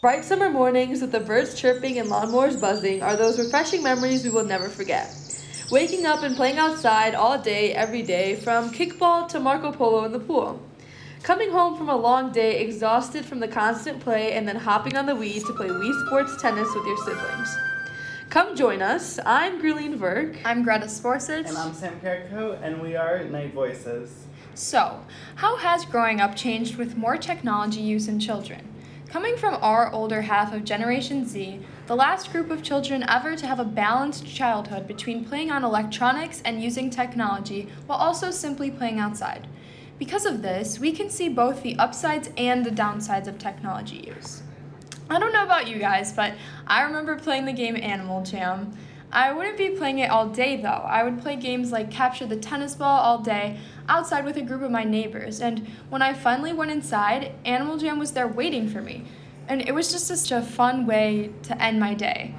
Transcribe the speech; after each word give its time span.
Bright 0.00 0.24
summer 0.24 0.48
mornings 0.48 1.02
with 1.02 1.12
the 1.12 1.20
birds 1.20 1.52
chirping 1.60 1.98
and 1.98 2.08
lawnmowers 2.08 2.58
buzzing 2.58 3.02
are 3.02 3.16
those 3.16 3.38
refreshing 3.38 3.82
memories 3.82 4.24
we 4.24 4.30
will 4.30 4.46
never 4.46 4.70
forget. 4.70 5.14
Waking 5.70 6.06
up 6.06 6.22
and 6.22 6.34
playing 6.34 6.56
outside 6.56 7.14
all 7.14 7.38
day, 7.38 7.74
every 7.74 8.00
day, 8.00 8.36
from 8.36 8.72
kickball 8.72 9.28
to 9.28 9.38
Marco 9.38 9.70
Polo 9.70 10.04
in 10.04 10.12
the 10.12 10.18
pool. 10.18 10.58
Coming 11.22 11.50
home 11.50 11.76
from 11.76 11.90
a 11.90 11.96
long 11.96 12.32
day, 12.32 12.62
exhausted 12.62 13.26
from 13.26 13.40
the 13.40 13.48
constant 13.48 14.00
play, 14.00 14.32
and 14.32 14.48
then 14.48 14.56
hopping 14.56 14.96
on 14.96 15.04
the 15.04 15.12
Wii 15.12 15.44
to 15.46 15.52
play 15.52 15.68
Wii 15.68 16.06
Sports 16.06 16.40
Tennis 16.40 16.74
with 16.74 16.86
your 16.86 16.96
siblings. 17.04 17.58
Come 18.30 18.56
join 18.56 18.80
us. 18.80 19.18
I'm 19.26 19.60
Gurleen 19.60 19.96
Verk. 19.96 20.38
I'm 20.46 20.62
Greta 20.62 20.86
Sporsich. 20.86 21.46
And 21.46 21.58
I'm 21.58 21.74
Sam 21.74 22.00
Carrico, 22.00 22.58
and 22.62 22.80
we 22.80 22.96
are 22.96 23.22
Night 23.24 23.52
Voices. 23.52 24.24
So, 24.54 25.04
how 25.34 25.58
has 25.58 25.84
growing 25.84 26.22
up 26.22 26.36
changed 26.36 26.76
with 26.76 26.96
more 26.96 27.18
technology 27.18 27.80
use 27.82 28.08
in 28.08 28.18
children? 28.18 28.69
Coming 29.10 29.36
from 29.36 29.58
our 29.60 29.92
older 29.92 30.22
half 30.22 30.52
of 30.52 30.62
Generation 30.62 31.26
Z, 31.26 31.58
the 31.88 31.96
last 31.96 32.30
group 32.30 32.48
of 32.48 32.62
children 32.62 33.04
ever 33.08 33.34
to 33.34 33.44
have 33.44 33.58
a 33.58 33.64
balanced 33.64 34.24
childhood 34.24 34.86
between 34.86 35.24
playing 35.24 35.50
on 35.50 35.64
electronics 35.64 36.40
and 36.44 36.62
using 36.62 36.90
technology 36.90 37.68
while 37.86 37.98
also 37.98 38.30
simply 38.30 38.70
playing 38.70 39.00
outside. 39.00 39.48
Because 39.98 40.24
of 40.24 40.42
this, 40.42 40.78
we 40.78 40.92
can 40.92 41.10
see 41.10 41.28
both 41.28 41.64
the 41.64 41.76
upsides 41.76 42.30
and 42.36 42.64
the 42.64 42.70
downsides 42.70 43.26
of 43.26 43.36
technology 43.36 44.04
use. 44.06 44.42
I 45.10 45.18
don't 45.18 45.32
know 45.32 45.42
about 45.42 45.66
you 45.66 45.80
guys, 45.80 46.12
but 46.12 46.34
I 46.68 46.82
remember 46.82 47.16
playing 47.16 47.46
the 47.46 47.52
game 47.52 47.74
Animal 47.74 48.22
Jam. 48.22 48.78
I 49.12 49.32
wouldn't 49.32 49.58
be 49.58 49.70
playing 49.70 49.98
it 49.98 50.10
all 50.10 50.28
day 50.28 50.56
though. 50.56 50.68
I 50.68 51.02
would 51.02 51.20
play 51.20 51.36
games 51.36 51.72
like 51.72 51.90
Capture 51.90 52.26
the 52.26 52.36
Tennis 52.36 52.76
Ball 52.76 53.00
all 53.00 53.18
day 53.18 53.58
outside 53.88 54.24
with 54.24 54.36
a 54.36 54.42
group 54.42 54.62
of 54.62 54.70
my 54.70 54.84
neighbors. 54.84 55.40
And 55.40 55.66
when 55.88 56.00
I 56.00 56.12
finally 56.12 56.52
went 56.52 56.70
inside, 56.70 57.32
Animal 57.44 57.76
Jam 57.76 57.98
was 57.98 58.12
there 58.12 58.28
waiting 58.28 58.68
for 58.68 58.80
me. 58.80 59.04
And 59.48 59.60
it 59.62 59.74
was 59.74 59.90
just 59.90 60.06
such 60.06 60.30
a 60.30 60.42
fun 60.42 60.86
way 60.86 61.30
to 61.42 61.60
end 61.60 61.80
my 61.80 61.94
day. 61.94 62.34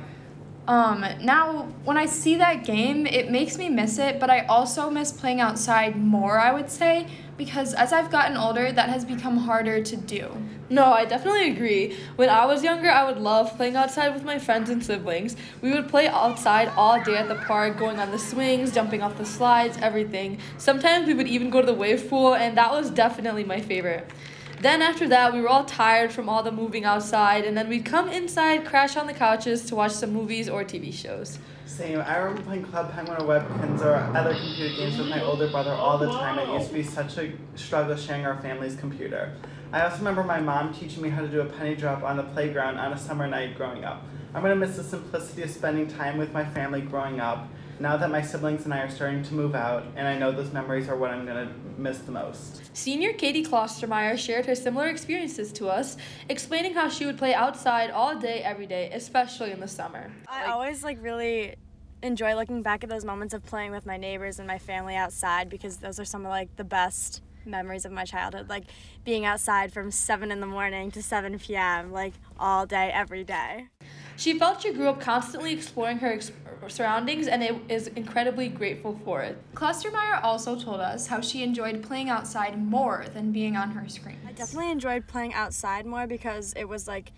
Um, 0.67 1.03
now, 1.21 1.63
when 1.83 1.97
I 1.97 2.05
see 2.05 2.35
that 2.37 2.63
game, 2.63 3.05
it 3.05 3.29
makes 3.29 3.57
me 3.57 3.67
miss 3.67 3.97
it, 3.97 4.19
but 4.19 4.29
I 4.29 4.45
also 4.45 4.89
miss 4.89 5.11
playing 5.11 5.41
outside 5.41 5.97
more, 5.97 6.39
I 6.39 6.53
would 6.53 6.69
say, 6.69 7.07
because 7.35 7.73
as 7.73 7.91
I've 7.91 8.11
gotten 8.11 8.37
older, 8.37 8.71
that 8.71 8.87
has 8.87 9.03
become 9.03 9.37
harder 9.37 9.83
to 9.83 9.97
do. 9.97 10.31
No, 10.71 10.85
I 10.93 11.03
definitely 11.03 11.49
agree. 11.49 11.97
When 12.15 12.29
I 12.29 12.45
was 12.45 12.63
younger, 12.63 12.89
I 12.89 13.03
would 13.03 13.17
love 13.17 13.57
playing 13.57 13.75
outside 13.75 14.13
with 14.13 14.23
my 14.23 14.39
friends 14.39 14.69
and 14.69 14.81
siblings. 14.81 15.35
We 15.61 15.73
would 15.73 15.89
play 15.89 16.07
outside 16.07 16.71
all 16.77 17.03
day 17.03 17.17
at 17.17 17.27
the 17.27 17.35
park, 17.35 17.77
going 17.77 17.99
on 17.99 18.09
the 18.09 18.17
swings, 18.17 18.73
jumping 18.73 19.01
off 19.01 19.17
the 19.17 19.25
slides, 19.25 19.77
everything. 19.81 20.37
Sometimes 20.57 21.07
we 21.07 21.13
would 21.13 21.27
even 21.27 21.49
go 21.49 21.59
to 21.59 21.67
the 21.67 21.73
wave 21.73 22.09
pool, 22.09 22.35
and 22.35 22.57
that 22.57 22.71
was 22.71 22.89
definitely 22.89 23.43
my 23.43 23.59
favorite. 23.59 24.09
Then 24.61 24.83
after 24.83 25.07
that, 25.07 25.33
we 25.33 25.41
were 25.41 25.47
all 25.47 25.65
tired 25.65 26.11
from 26.11 26.29
all 26.29 26.43
the 26.43 26.51
moving 26.51 26.85
outside, 26.85 27.45
and 27.45 27.57
then 27.57 27.67
we'd 27.67 27.83
come 27.83 28.07
inside, 28.07 28.63
crash 28.63 28.95
on 28.95 29.07
the 29.07 29.13
couches 29.13 29.65
to 29.65 29.75
watch 29.75 29.91
some 29.91 30.13
movies 30.13 30.47
or 30.47 30.63
TV 30.63 30.93
shows. 30.93 31.39
Same. 31.65 31.99
I 31.99 32.17
remember 32.17 32.43
playing 32.43 32.65
Club 32.65 32.93
Penguin 32.93 33.19
or 33.19 33.25
Webkinz 33.25 33.81
or 33.81 33.95
other 34.15 34.35
computer 34.35 34.75
games 34.75 34.99
with 34.99 35.07
my 35.07 35.19
older 35.23 35.49
brother 35.49 35.71
all 35.71 35.97
the 35.97 36.11
time. 36.11 36.37
It 36.37 36.53
used 36.53 36.67
to 36.67 36.73
be 36.75 36.83
such 36.83 37.17
a 37.17 37.31
struggle 37.55 37.95
sharing 37.95 38.23
our 38.23 38.39
family's 38.39 38.75
computer. 38.75 39.33
I 39.73 39.81
also 39.81 39.97
remember 39.97 40.23
my 40.23 40.39
mom 40.39 40.75
teaching 40.75 41.01
me 41.01 41.09
how 41.09 41.21
to 41.21 41.27
do 41.27 41.41
a 41.41 41.45
penny 41.45 41.75
drop 41.75 42.03
on 42.03 42.17
the 42.17 42.23
playground 42.23 42.77
on 42.77 42.93
a 42.93 42.97
summer 42.99 43.25
night 43.25 43.57
growing 43.57 43.83
up. 43.83 44.05
I'm 44.35 44.43
gonna 44.43 44.55
miss 44.55 44.75
the 44.75 44.83
simplicity 44.83 45.41
of 45.41 45.49
spending 45.49 45.87
time 45.87 46.19
with 46.19 46.33
my 46.33 46.45
family 46.45 46.81
growing 46.81 47.19
up 47.19 47.47
now 47.81 47.97
that 47.97 48.11
my 48.11 48.21
siblings 48.21 48.65
and 48.65 48.73
I 48.73 48.81
are 48.81 48.89
starting 48.89 49.23
to 49.23 49.33
move 49.33 49.55
out, 49.55 49.83
and 49.95 50.07
I 50.07 50.17
know 50.17 50.31
those 50.31 50.53
memories 50.53 50.87
are 50.87 50.95
what 50.95 51.09
I'm 51.09 51.25
gonna 51.25 51.51
miss 51.77 51.97
the 51.99 52.11
most. 52.11 52.61
Senior 52.77 53.13
Katie 53.13 53.43
Klostermeyer 53.43 54.17
shared 54.17 54.45
her 54.45 54.55
similar 54.55 54.87
experiences 54.87 55.51
to 55.53 55.67
us, 55.67 55.97
explaining 56.29 56.75
how 56.75 56.89
she 56.89 57.07
would 57.07 57.17
play 57.17 57.33
outside 57.33 57.89
all 57.89 58.15
day, 58.15 58.43
every 58.43 58.67
day, 58.67 58.91
especially 58.93 59.51
in 59.51 59.59
the 59.59 59.67
summer. 59.67 60.11
I 60.29 60.51
always 60.51 60.83
like 60.83 61.01
really 61.01 61.55
enjoy 62.03 62.35
looking 62.35 62.61
back 62.61 62.83
at 62.83 62.89
those 62.89 63.03
moments 63.03 63.33
of 63.33 63.43
playing 63.45 63.71
with 63.71 63.85
my 63.85 63.97
neighbors 63.97 64.37
and 64.37 64.47
my 64.47 64.59
family 64.59 64.95
outside 64.95 65.49
because 65.49 65.77
those 65.77 65.99
are 65.99 66.05
some 66.05 66.25
of 66.25 66.29
like 66.29 66.55
the 66.55 66.63
best 66.63 67.21
memories 67.45 67.85
of 67.85 67.91
my 67.91 68.05
childhood 68.05 68.47
like 68.49 68.65
being 69.03 69.25
outside 69.25 69.73
from 69.73 69.89
7 69.89 70.31
in 70.31 70.39
the 70.39 70.45
morning 70.45 70.91
to 70.91 71.01
7 71.01 71.39
p.m 71.39 71.91
like 71.91 72.13
all 72.39 72.67
day 72.67 72.91
every 72.93 73.23
day 73.23 73.67
she 74.17 74.37
felt 74.37 74.61
she 74.61 74.73
grew 74.73 74.89
up 74.89 74.99
constantly 74.99 75.53
exploring 75.53 75.99
her 75.99 76.13
ex- 76.13 76.31
surroundings 76.67 77.27
and 77.27 77.43
it 77.43 77.55
is 77.69 77.87
incredibly 77.87 78.47
grateful 78.47 78.99
for 79.03 79.21
it. 79.21 79.37
Klostermeyer 79.55 80.23
also 80.23 80.59
told 80.59 80.79
us 80.79 81.07
how 81.07 81.21
she 81.21 81.43
enjoyed 81.43 81.81
playing 81.81 82.09
outside 82.09 82.61
more 82.61 83.05
than 83.13 83.31
being 83.31 83.55
on 83.55 83.71
her 83.71 83.87
screen. 83.89 84.17
I 84.27 84.31
definitely 84.31 84.71
enjoyed 84.71 85.07
playing 85.07 85.33
outside 85.33 85.85
more 85.85 86.07
because 86.07 86.53
it 86.55 86.67
was 86.67 86.87
like 86.87 87.11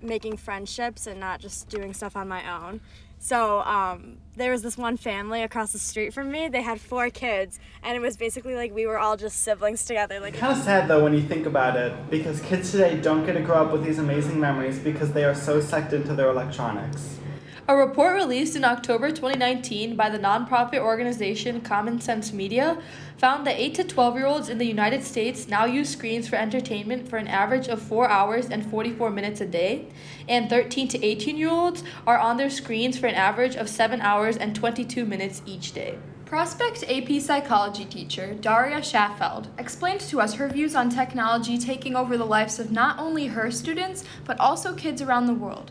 making 0.00 0.36
friendships 0.36 1.06
and 1.06 1.20
not 1.20 1.40
just 1.40 1.68
doing 1.68 1.94
stuff 1.94 2.16
on 2.16 2.28
my 2.28 2.50
own. 2.50 2.80
So 3.22 3.60
um, 3.60 4.16
there 4.34 4.50
was 4.50 4.62
this 4.62 4.76
one 4.76 4.96
family 4.96 5.44
across 5.44 5.70
the 5.70 5.78
street 5.78 6.12
from 6.12 6.32
me. 6.32 6.48
They 6.48 6.60
had 6.60 6.80
four 6.80 7.08
kids, 7.08 7.60
and 7.84 7.96
it 7.96 8.00
was 8.00 8.16
basically 8.16 8.56
like 8.56 8.74
we 8.74 8.84
were 8.84 8.98
all 8.98 9.16
just 9.16 9.44
siblings 9.44 9.84
together. 9.84 10.18
Like 10.18 10.34
kind 10.34 10.58
of 10.58 10.64
sad 10.64 10.88
though 10.88 11.04
when 11.04 11.14
you 11.14 11.22
think 11.22 11.46
about 11.46 11.76
it, 11.76 12.10
because 12.10 12.40
kids 12.40 12.72
today 12.72 13.00
don't 13.00 13.24
get 13.24 13.34
to 13.34 13.40
grow 13.40 13.64
up 13.64 13.70
with 13.70 13.84
these 13.84 14.00
amazing 14.00 14.40
memories 14.40 14.80
because 14.80 15.12
they 15.12 15.22
are 15.22 15.36
so 15.36 15.60
sucked 15.60 15.92
into 15.92 16.14
their 16.14 16.30
electronics. 16.30 17.20
A 17.68 17.76
report 17.76 18.16
released 18.16 18.56
in 18.56 18.64
October 18.64 19.10
2019 19.10 19.94
by 19.94 20.10
the 20.10 20.18
nonprofit 20.18 20.80
organization 20.80 21.60
Common 21.60 22.00
Sense 22.00 22.32
Media 22.32 22.82
found 23.18 23.46
that 23.46 23.56
8 23.56 23.74
to 23.76 23.84
12 23.84 24.16
year 24.16 24.26
olds 24.26 24.48
in 24.48 24.58
the 24.58 24.66
United 24.66 25.04
States 25.04 25.46
now 25.46 25.64
use 25.64 25.88
screens 25.88 26.26
for 26.26 26.34
entertainment 26.34 27.08
for 27.08 27.18
an 27.18 27.28
average 27.28 27.68
of 27.68 27.80
4 27.80 28.08
hours 28.08 28.50
and 28.50 28.68
44 28.68 29.10
minutes 29.10 29.40
a 29.40 29.46
day, 29.46 29.86
and 30.28 30.50
13 30.50 30.88
to 30.88 31.06
18 31.06 31.36
year 31.36 31.50
olds 31.50 31.84
are 32.04 32.18
on 32.18 32.36
their 32.36 32.50
screens 32.50 32.98
for 32.98 33.06
an 33.06 33.14
average 33.14 33.54
of 33.54 33.68
7 33.68 34.00
hours 34.00 34.36
and 34.36 34.56
22 34.56 35.04
minutes 35.04 35.40
each 35.46 35.70
day. 35.70 35.96
Prospect 36.24 36.82
AP 36.90 37.20
psychology 37.20 37.84
teacher 37.84 38.34
Daria 38.34 38.78
Schaffeld 38.78 39.46
explained 39.56 40.00
to 40.00 40.20
us 40.20 40.34
her 40.34 40.48
views 40.48 40.74
on 40.74 40.90
technology 40.90 41.58
taking 41.58 41.94
over 41.94 42.18
the 42.18 42.24
lives 42.24 42.58
of 42.58 42.72
not 42.72 42.98
only 42.98 43.28
her 43.28 43.52
students, 43.52 44.02
but 44.24 44.40
also 44.40 44.74
kids 44.74 45.00
around 45.00 45.26
the 45.26 45.34
world. 45.34 45.70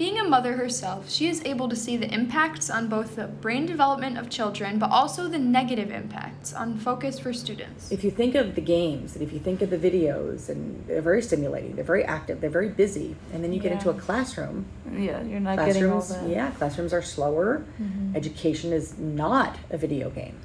Being 0.00 0.18
a 0.18 0.24
mother 0.24 0.54
herself, 0.54 1.10
she 1.10 1.28
is 1.28 1.44
able 1.44 1.68
to 1.68 1.76
see 1.76 1.98
the 1.98 2.10
impacts 2.10 2.70
on 2.70 2.88
both 2.88 3.16
the 3.16 3.26
brain 3.26 3.66
development 3.66 4.16
of 4.16 4.30
children, 4.30 4.78
but 4.78 4.90
also 4.90 5.28
the 5.28 5.38
negative 5.38 5.90
impacts 5.90 6.54
on 6.54 6.78
focus 6.78 7.18
for 7.18 7.34
students. 7.34 7.92
If 7.92 8.02
you 8.02 8.10
think 8.10 8.34
of 8.34 8.54
the 8.54 8.62
games 8.62 9.14
and 9.14 9.22
if 9.22 9.30
you 9.30 9.38
think 9.38 9.60
of 9.60 9.68
the 9.68 9.76
videos, 9.76 10.48
and 10.48 10.86
they're 10.86 11.02
very 11.02 11.20
stimulating, 11.20 11.76
they're 11.76 11.84
very 11.84 12.02
active, 12.02 12.40
they're 12.40 12.48
very 12.48 12.70
busy, 12.70 13.14
and 13.34 13.44
then 13.44 13.52
you 13.52 13.60
get 13.60 13.72
into 13.72 13.90
a 13.90 13.94
classroom. 13.94 14.64
Yeah, 14.90 15.22
you're 15.22 15.38
not 15.38 15.58
getting 15.58 15.90
all 15.90 16.00
that. 16.00 16.26
Yeah, 16.26 16.50
classrooms 16.52 16.94
are 16.94 17.02
slower. 17.02 17.62
Mm-hmm. 17.78 18.16
Education 18.16 18.72
is 18.72 18.98
not 18.98 19.58
a 19.68 19.76
video 19.76 20.08
game. 20.08 20.40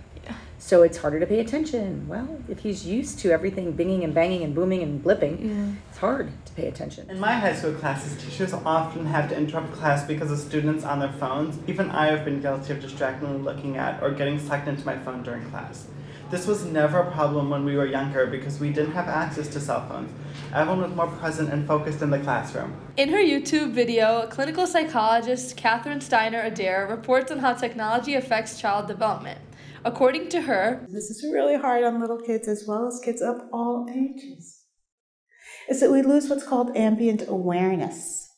So 0.58 0.84
it's 0.84 0.98
harder 0.98 1.20
to 1.20 1.28
pay 1.28 1.40
attention. 1.40 2.08
Well, 2.08 2.40
if 2.50 2.60
he's 2.60 2.88
used 2.88 3.20
to 3.20 3.32
everything 3.32 3.74
binging 3.74 4.04
and 4.04 4.14
banging 4.14 4.44
and 4.44 4.56
booming 4.56 4.82
and 4.82 5.04
blipping, 5.04 5.46
yeah. 5.46 5.74
it's 5.90 6.00
hard 6.00 6.32
to 6.46 6.54
pay 6.54 6.68
attention. 6.68 7.10
In 7.10 7.20
my 7.20 7.34
high 7.34 7.54
school 7.54 7.74
classes, 7.74 8.22
teachers 8.24 8.54
often 8.54 9.06
have 9.06 9.30
to 9.30 9.38
interrupt 9.38 9.74
class 9.74 10.06
because 10.06 10.32
of 10.32 10.40
students 10.40 10.84
on 10.84 11.00
their 11.00 11.12
phones. 11.12 11.60
Even 11.68 11.92
I 11.92 12.08
have 12.08 12.26
been 12.26 12.42
guilty 12.42 12.74
of 12.74 12.82
distractingly 12.82 13.40
looking 13.40 13.78
at 13.78 14.02
or 14.02 14.12
getting 14.12 14.40
sucked 14.40 14.68
into 14.68 14.86
my 14.86 14.98
phone 14.98 15.24
during 15.24 15.48
class. 15.52 15.88
This 16.32 16.48
was 16.48 16.66
never 16.66 17.00
a 17.02 17.12
problem 17.12 17.52
when 17.52 17.66
we 17.66 17.76
were 17.76 17.86
younger 17.86 18.26
because 18.26 18.60
we 18.60 18.72
didn't 18.72 18.94
have 18.94 19.08
access 19.08 19.48
to 19.50 19.60
cell 19.60 19.88
phones. 19.88 20.12
Everyone 20.56 20.82
was 20.82 20.96
more 20.96 21.08
present 21.20 21.54
and 21.54 21.68
focused 21.68 22.02
in 22.02 22.10
the 22.10 22.18
classroom. 22.18 22.74
In 22.98 23.10
her 23.10 23.20
YouTube 23.20 23.74
video, 23.74 24.26
clinical 24.26 24.66
psychologist 24.66 25.56
Catherine 25.56 26.02
Steiner 26.02 26.42
Adair 26.42 26.88
reports 26.90 27.32
on 27.32 27.40
how 27.40 27.54
technology 27.54 28.16
affects 28.16 28.60
child 28.60 28.88
development. 28.88 29.40
According 29.86 30.30
to 30.30 30.42
her, 30.42 30.84
this 30.90 31.12
is 31.12 31.24
really 31.32 31.58
hard 31.58 31.84
on 31.84 32.02
little 32.02 32.20
kids 32.20 32.48
as 32.48 32.66
well 32.68 32.88
as 32.88 33.00
kids 33.06 33.22
of 33.22 33.40
all 33.54 33.86
ages. 33.88 34.64
Is 35.70 35.80
that 35.80 35.92
we 35.92 36.02
lose 36.02 36.28
what's 36.28 36.44
called 36.44 36.76
ambient 36.76 37.28
awareness. 37.28 38.34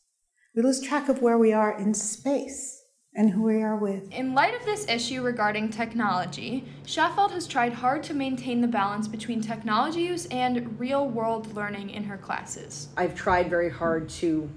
We 0.53 0.61
lose 0.61 0.81
track 0.81 1.07
of 1.07 1.21
where 1.21 1.37
we 1.37 1.53
are 1.53 1.79
in 1.79 1.93
space 1.93 2.83
and 3.15 3.29
who 3.29 3.43
we 3.43 3.61
are 3.61 3.77
with. 3.77 4.11
In 4.11 4.33
light 4.33 4.55
of 4.55 4.65
this 4.65 4.89
issue 4.89 5.23
regarding 5.23 5.69
technology, 5.69 6.65
Schaffeld 6.83 7.31
has 7.31 7.47
tried 7.47 7.71
hard 7.71 8.03
to 8.03 8.13
maintain 8.13 8.59
the 8.59 8.67
balance 8.67 9.07
between 9.07 9.39
technology 9.39 10.01
use 10.01 10.25
and 10.25 10.77
real 10.77 11.07
world 11.07 11.55
learning 11.55 11.91
in 11.91 12.03
her 12.03 12.17
classes. 12.17 12.89
I've 12.97 13.15
tried 13.15 13.49
very 13.49 13.69
hard 13.69 14.09
to 14.09 14.49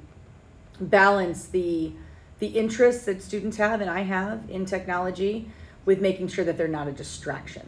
balance 0.81 1.47
the 1.47 1.93
the 2.41 2.49
interests 2.49 3.05
that 3.05 3.23
students 3.23 3.59
have 3.59 3.83
and 3.83 3.91
I 3.91 4.01
have 4.01 4.49
in 4.49 4.65
technology 4.65 5.51
with 5.85 6.01
making 6.01 6.29
sure 6.29 6.45
that 6.45 6.57
they're 6.57 6.69
not 6.69 6.89
a 6.89 6.93
distraction. 6.93 7.67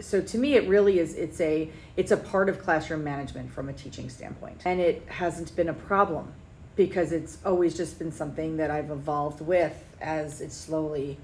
So 0.00 0.20
to 0.22 0.38
me, 0.38 0.54
it 0.54 0.68
really 0.68 0.98
is. 0.98 1.14
It's 1.14 1.40
a 1.40 1.70
it's 1.96 2.10
a 2.10 2.16
part 2.16 2.48
of 2.48 2.62
classroom 2.62 3.04
management 3.04 3.50
from 3.50 3.68
a 3.68 3.72
teaching 3.72 4.08
standpoint, 4.08 4.62
and 4.64 4.80
it 4.80 5.02
hasn't 5.06 5.54
been 5.54 5.68
a 5.68 5.74
problem 5.74 6.32
because 6.76 7.12
it's 7.12 7.38
always 7.44 7.76
just 7.76 7.98
been 7.98 8.12
something 8.12 8.56
that 8.56 8.70
I've 8.70 8.90
evolved 8.90 9.40
with 9.40 9.82
as 10.00 10.40
it 10.40 10.52
slowly 10.52 11.18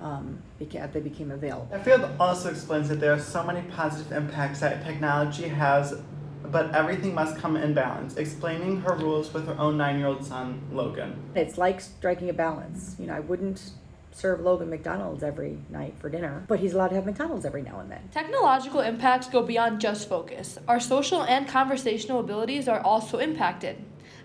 um, 0.00 0.38
beca- 0.60 0.92
they 0.92 1.00
became 1.00 1.30
available. 1.30 1.68
I 1.72 1.78
feel 1.78 2.10
also 2.18 2.50
explains 2.50 2.88
that 2.88 3.00
there 3.00 3.12
are 3.12 3.20
so 3.20 3.42
many 3.42 3.62
positive 3.70 4.12
impacts 4.12 4.60
that 4.60 4.84
technology 4.84 5.48
has 5.48 6.00
but 6.44 6.74
everything 6.74 7.14
must 7.14 7.36
come 7.36 7.56
in 7.56 7.74
balance, 7.74 8.16
explaining 8.16 8.80
her 8.80 8.94
rules 8.94 9.32
with 9.32 9.46
her 9.46 9.58
own 9.58 9.76
nine 9.76 9.98
year 9.98 10.08
old 10.08 10.24
son, 10.24 10.60
Logan. 10.72 11.14
It's 11.34 11.58
like 11.58 11.80
striking 11.80 12.30
a 12.30 12.32
balance. 12.32 12.96
You 12.98 13.06
know, 13.06 13.14
I 13.14 13.20
wouldn't 13.20 13.70
serve 14.12 14.40
Logan 14.40 14.70
McDonald's 14.70 15.22
every 15.22 15.58
night 15.68 15.94
for 15.98 16.08
dinner, 16.10 16.44
but 16.48 16.60
he's 16.60 16.72
allowed 16.74 16.88
to 16.88 16.94
have 16.96 17.06
McDonald's 17.06 17.44
every 17.44 17.62
now 17.62 17.80
and 17.80 17.90
then. 17.90 18.08
Technological 18.12 18.80
impacts 18.80 19.28
go 19.28 19.42
beyond 19.42 19.80
just 19.80 20.08
focus. 20.08 20.58
Our 20.68 20.80
social 20.80 21.22
and 21.22 21.46
conversational 21.46 22.20
abilities 22.20 22.68
are 22.68 22.80
also 22.80 23.18
impacted. 23.18 23.76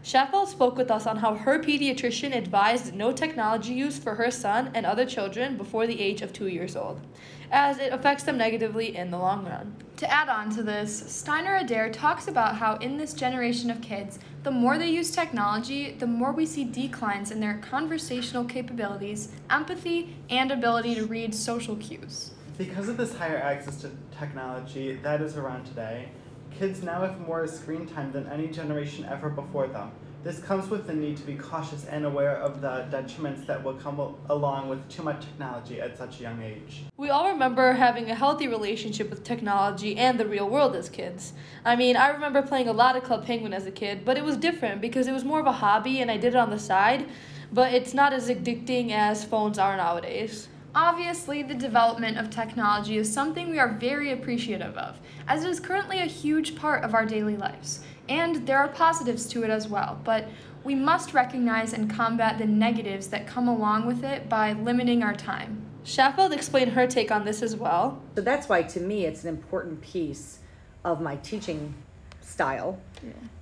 Sheffield 0.05 0.49
spoke 0.49 0.77
with 0.77 0.91
us 0.91 1.07
on 1.07 1.17
how 1.17 1.33
her 1.33 1.57
pediatrician 1.57 2.35
advised 2.35 2.93
no 2.93 3.11
technology 3.11 3.73
use 3.73 3.97
for 3.97 4.13
her 4.13 4.29
son 4.29 4.69
and 4.75 4.85
other 4.85 5.03
children 5.03 5.57
before 5.57 5.87
the 5.87 5.99
age 5.99 6.21
of 6.21 6.31
two 6.31 6.45
years 6.45 6.75
old, 6.75 7.01
as 7.49 7.79
it 7.79 7.91
affects 7.91 8.23
them 8.23 8.37
negatively 8.37 8.95
in 8.95 9.09
the 9.09 9.17
long 9.17 9.43
run. 9.45 9.75
To 9.97 10.11
add 10.11 10.29
on 10.29 10.51
to 10.51 10.61
this, 10.61 11.11
Steiner 11.11 11.55
Adair 11.55 11.89
talks 11.89 12.27
about 12.27 12.57
how 12.57 12.75
in 12.75 12.97
this 12.97 13.15
generation 13.15 13.71
of 13.71 13.81
kids, 13.81 14.19
the 14.43 14.51
more 14.51 14.77
they 14.77 14.91
use 14.91 15.09
technology, 15.09 15.95
the 15.97 16.05
more 16.05 16.31
we 16.31 16.45
see 16.45 16.65
declines 16.65 17.31
in 17.31 17.39
their 17.39 17.57
conversational 17.57 18.45
capabilities, 18.45 19.31
empathy, 19.49 20.15
and 20.29 20.51
ability 20.51 20.93
to 20.93 21.07
read 21.07 21.33
social 21.33 21.77
cues. 21.77 22.29
Because 22.59 22.89
of 22.89 22.97
this 22.97 23.15
higher 23.15 23.37
access 23.37 23.81
to 23.81 23.89
technology 24.15 24.99
that 25.01 25.19
is 25.21 25.35
around 25.35 25.65
today, 25.65 26.09
kids 26.57 26.81
now 26.83 27.01
have 27.01 27.19
more 27.19 27.45
screen 27.47 27.85
time 27.85 28.11
than 28.11 28.27
any 28.27 28.47
generation 28.47 29.05
ever 29.05 29.29
before 29.29 29.67
them. 29.67 29.91
This 30.23 30.39
comes 30.39 30.69
with 30.71 30.87
the 30.87 30.93
need 30.93 31.17
to 31.17 31.23
be 31.23 31.35
cautious 31.35 31.85
and 31.85 32.03
aware 32.03 32.37
of 32.37 32.59
the 32.59 32.87
detriments 32.89 33.45
that 33.45 33.63
will 33.63 33.75
come 33.75 34.15
along 34.29 34.69
with 34.69 34.87
too 34.89 35.03
much 35.03 35.23
technology 35.23 35.79
at 35.79 35.97
such 35.97 36.19
a 36.19 36.23
young 36.23 36.41
age. 36.41 36.83
We 36.97 37.09
all 37.09 37.29
remember 37.29 37.73
having 37.73 38.09
a 38.09 38.15
healthy 38.15 38.47
relationship 38.47 39.11
with 39.11 39.23
technology 39.23 39.97
and 39.97 40.19
the 40.19 40.25
real 40.25 40.49
world 40.49 40.75
as 40.75 40.89
kids. 40.89 41.33
I 41.63 41.75
mean, 41.75 41.95
I 41.95 42.07
remember 42.07 42.41
playing 42.41 42.69
a 42.69 42.73
lot 42.73 42.95
of 42.95 43.03
Club 43.03 43.25
Penguin 43.25 43.53
as 43.53 43.67
a 43.67 43.71
kid, 43.71 44.03
but 44.03 44.17
it 44.17 44.23
was 44.23 44.35
different 44.37 44.81
because 44.81 45.07
it 45.07 45.11
was 45.11 45.23
more 45.23 45.39
of 45.39 45.45
a 45.45 45.51
hobby 45.51 46.01
and 46.01 46.09
I 46.09 46.17
did 46.17 46.33
it 46.33 46.37
on 46.37 46.49
the 46.49 46.57
side, 46.57 47.07
but 47.53 47.71
it's 47.71 47.93
not 47.93 48.11
as 48.11 48.27
addicting 48.29 48.91
as 48.91 49.23
phones 49.23 49.59
are 49.59 49.77
nowadays. 49.77 50.47
Obviously, 50.75 51.41
the 51.41 51.53
development 51.53 52.17
of 52.17 52.29
technology 52.29 52.97
is 52.97 53.11
something 53.11 53.49
we 53.49 53.59
are 53.59 53.69
very 53.75 54.11
appreciative 54.11 54.75
of, 54.75 54.99
as 55.25 55.45
it 55.45 55.49
is 55.49 55.61
currently 55.61 55.99
a 55.99 56.05
huge 56.05 56.53
part 56.53 56.83
of 56.83 56.93
our 56.93 57.05
daily 57.05 57.37
lives. 57.37 57.79
And 58.09 58.45
there 58.45 58.57
are 58.57 58.67
positives 58.67 59.25
to 59.29 59.45
it 59.45 59.49
as 59.49 59.69
well, 59.69 59.97
but 60.03 60.27
we 60.65 60.75
must 60.75 61.13
recognize 61.13 61.71
and 61.71 61.89
combat 61.89 62.37
the 62.37 62.45
negatives 62.45 63.07
that 63.07 63.25
come 63.25 63.47
along 63.47 63.85
with 63.85 64.03
it 64.03 64.27
by 64.27 64.51
limiting 64.51 65.01
our 65.01 65.15
time. 65.15 65.65
Sheffield 65.85 66.33
explained 66.33 66.73
her 66.73 66.87
take 66.87 67.09
on 67.09 67.23
this 67.23 67.41
as 67.41 67.55
well. 67.55 68.01
So 68.15 68.21
that's 68.21 68.49
why, 68.49 68.63
to 68.63 68.81
me, 68.81 69.05
it's 69.05 69.23
an 69.23 69.29
important 69.29 69.79
piece 69.79 70.39
of 70.83 70.99
my 70.99 71.15
teaching 71.17 71.73
style, 72.19 72.81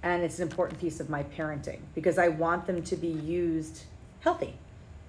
and 0.03 0.21
it's 0.21 0.37
an 0.37 0.47
important 0.47 0.79
piece 0.79 0.99
of 0.99 1.09
my 1.09 1.23
parenting 1.23 1.79
because 1.95 2.19
I 2.19 2.27
want 2.27 2.67
them 2.67 2.83
to 2.83 2.95
be 2.95 3.07
used 3.07 3.85
healthy. 4.19 4.53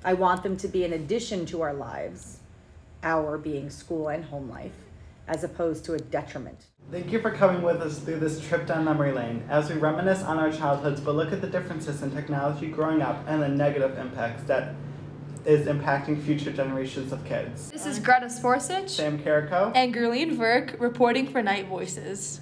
I 0.06 0.12
want 0.12 0.42
them 0.42 0.58
to 0.58 0.68
be 0.68 0.84
an 0.84 0.92
addition 0.92 1.46
to 1.46 1.62
our 1.62 1.72
lives, 1.72 2.40
our 3.02 3.38
being 3.38 3.70
school 3.70 4.08
and 4.08 4.22
home 4.22 4.50
life, 4.50 4.74
as 5.26 5.44
opposed 5.44 5.86
to 5.86 5.94
a 5.94 5.98
detriment. 5.98 6.66
Thank 6.90 7.10
you 7.10 7.22
for 7.22 7.30
coming 7.30 7.62
with 7.62 7.80
us 7.80 8.00
through 8.00 8.20
this 8.20 8.38
trip 8.46 8.66
down 8.66 8.84
memory 8.84 9.12
lane 9.12 9.42
as 9.48 9.70
we 9.70 9.76
reminisce 9.76 10.22
on 10.22 10.38
our 10.38 10.52
childhoods 10.52 11.00
but 11.00 11.14
look 11.14 11.32
at 11.32 11.40
the 11.40 11.46
differences 11.46 12.02
in 12.02 12.10
technology 12.10 12.66
growing 12.66 13.00
up 13.00 13.24
and 13.26 13.42
the 13.42 13.48
negative 13.48 13.96
impacts 13.96 14.42
that 14.42 14.74
is 15.46 15.66
impacting 15.66 16.22
future 16.22 16.52
generations 16.52 17.10
of 17.10 17.24
kids. 17.24 17.70
This 17.70 17.86
is 17.86 17.98
Greta 17.98 18.26
Sporsich. 18.26 18.90
Sam 18.90 19.18
Carrico. 19.18 19.72
And 19.74 19.94
Gurleen 19.94 20.36
Verk 20.36 20.76
reporting 20.78 21.26
for 21.26 21.42
Night 21.42 21.66
Voices. 21.68 22.40